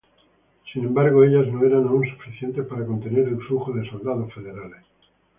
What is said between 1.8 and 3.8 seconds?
aún suficientes para contener el flujo